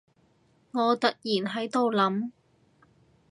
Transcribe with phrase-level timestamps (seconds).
[0.71, 2.31] 我突然喺度諗